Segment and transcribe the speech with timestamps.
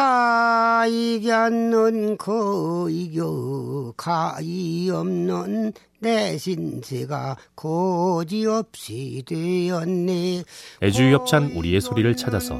[0.00, 10.42] 가이기 않는 거이겨 가이 없는 내 신세가 고지 없이 되었네.
[10.82, 12.58] 애주협찬 우리의 소리를 찾아서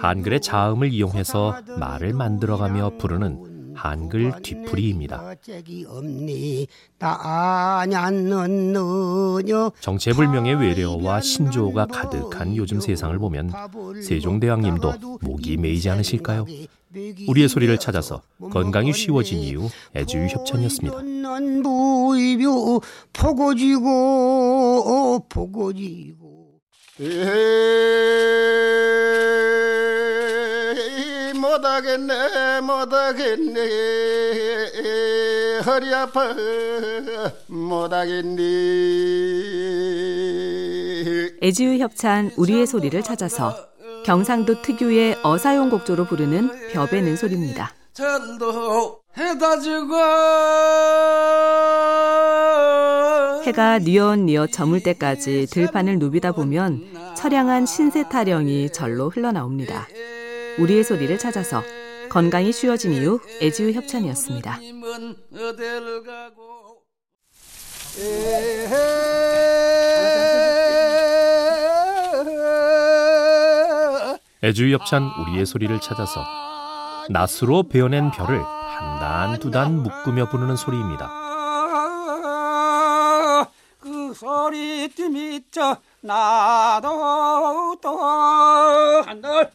[0.00, 3.49] 한글의 자음을 이용해서 말을 만들어가며 부르는
[3.80, 5.36] 한글 뒤풀이입니다.
[9.80, 13.50] 정체불명의 외래어와 신조어가 가득한 요즘 세상을 보면
[14.02, 16.44] 세종대왕님도 목이 메이지 않으실까요?
[17.26, 19.66] 우리의 소리를 찾아서 건강이 쉬워진 이유
[19.96, 20.98] 애주유 협찬이었습니다.
[23.14, 26.50] 포고지고 포고지고
[31.40, 33.60] 못하겠네 못하겠네
[35.66, 36.34] 허리 아파
[37.46, 38.42] 못하겠네
[41.42, 43.56] 애지유 협찬 우리의 소리를 찾아서
[44.04, 47.72] 경상도 특유의 어사용 곡조로 부르는 벼베는 소리입니다.
[47.92, 49.94] 전도 해다 주고
[53.44, 59.86] 해가 뉘어뉘어 저물 때까지 들판을 누비다 보면 처량한 신세 타령이 절로 흘러나옵니다.
[60.58, 61.62] 우리의 소리를 찾아서
[62.10, 64.58] 건강이 쉬워진 이후 애지우 협찬이었습니다.
[74.42, 76.24] 애주의 협찬 우리의 소리를 찾아서
[77.10, 81.10] 낫으로 베어낸 별을 한 단 두단 묶으며 부르는 소리입니다.
[83.78, 87.98] 그 소리 미쳐 나도 또
[89.04, 89.50] 한달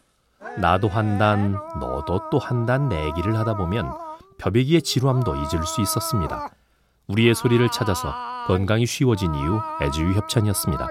[0.57, 3.93] 나도 한 단, 너도 또 한 단 내기를 하다 보면
[4.37, 6.49] 벼베기의 지루함도 잊을 수 있었습니다.
[7.07, 8.13] 우리의 소리를 찾아서
[8.47, 10.87] 건강이 쉬워진 이유 애주유 협찬이었습니다.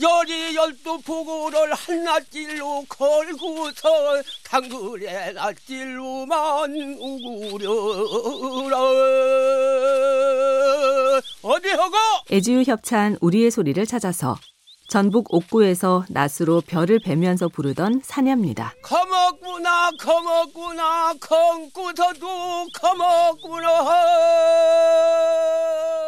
[0.00, 6.74] 열이 열두 포고를 한낮길로 걸고서 당근에 낯길로만
[11.12, 11.13] 하고
[12.30, 14.36] 애지유 협찬 우리의 소리를 찾아서
[14.88, 18.74] 전북 옥구에서 낫으로 별을 베면서 부르던 사냐입니다.
[18.82, 23.68] 커먹구나 커먹구나 컹꾸서도 커먹구나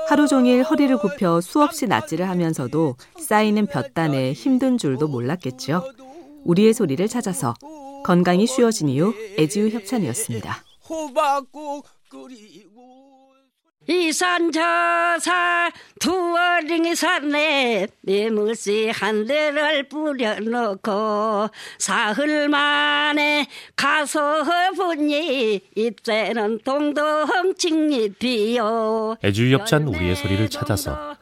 [0.09, 5.85] 하루 종일 허리를 굽혀 수없이 낫지를 하면서도 쌓이는 볕단에 힘든 줄도 몰랐겠죠.
[6.45, 7.55] 우리의 소리를 찾아서
[8.05, 10.63] 건강이 쉬워진 이후 애지우 협찬이었습니다.
[10.89, 13.26] 호박국 끓이고
[13.89, 15.71] 이산 저산
[16.01, 21.49] 두어링이 산에 내무시 한 대를 뿌려놓고
[21.79, 24.43] 사흘 만에 가서
[24.77, 31.17] 보니 이제는 동동칭잎 피요 애주협찬 우리의 소리를 찾아서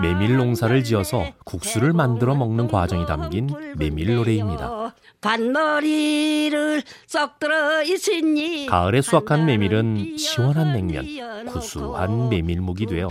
[0.00, 4.94] 메밀 농사를 지어서 국수를 만들어 먹는 과정이 담긴 메밀 노래입니다.
[5.20, 6.39] 반머리를
[7.06, 13.08] 썩 들어 있으니 가을에 수확한 메밀은 시원한 냉면, 구수한 메밀묵이 되어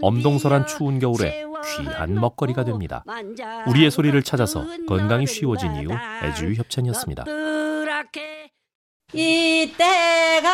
[0.00, 1.44] 엄동설한 추운 겨울에
[1.76, 3.04] 귀한 먹거리가 됩니다.
[3.66, 5.90] 우리의 소리를 찾아서 건강이 쉬워진 이유
[6.22, 7.24] 애주유 협찬이었습니다.
[9.14, 10.50] 이때가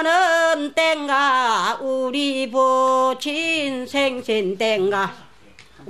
[0.00, 5.29] 어느 땐가 우리 보친 생신 땐가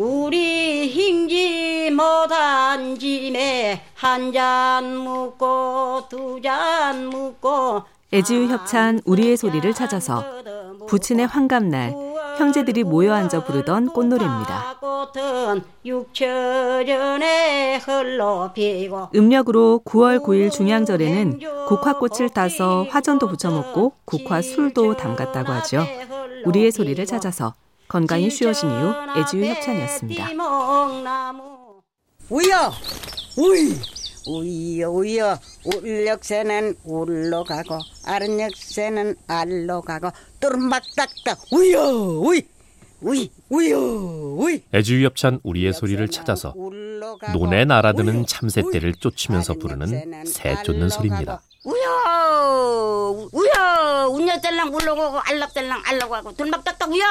[0.04, 10.24] 우리 힘지 못한 짐에 한 잔 묻고 두 잔 묻고 애지유 협찬 우리의 소리를 찾아서
[10.88, 11.92] 부친의 환갑날
[12.38, 14.80] 형제들이 모여 앉아 부르던 꽃노래입니다.
[19.14, 25.84] 음력으로 9월 9일 중양절에는 국화꽃을 따서 화전도 부쳐 먹고 국화 술도 담갔다고 하죠.
[26.46, 27.52] 우리의 소리를 찾아서
[27.90, 30.28] 건강이 쉬워진 이후 애주유 협찬이었습니다.
[32.30, 32.72] 우여!
[33.36, 33.74] 우이!
[34.28, 41.90] 우이여 우이여 울력새는 울로 가고 아른역새는 알로 가고 뚜름박딱딱 우여
[42.20, 42.42] 우이
[43.00, 46.54] 우이 우여 우이 애주유 협찬 우리의 소리를 찾아서
[47.34, 51.40] 논에 날아드는 참새떼를 쫓으면서 부르는 새 쫓는 소리입니다.
[52.70, 57.04] 우여 우여 운여짤랑 울러가고 알락짤랑 알락하고 돌막딱딱 우여!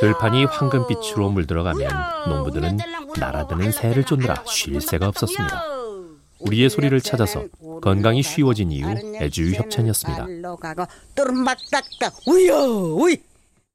[0.00, 1.90] 들판이 황금빛으로 물들어가면
[2.28, 2.78] 농부들은
[3.18, 5.64] 날아드는 새를 쫓느라 쉴 새가 없었습니다.
[6.40, 7.44] 우리의 소리를 찾아서
[7.82, 8.86] 건강이 쉬워진 이유
[9.20, 10.26] 애주유 협찬이었습니다.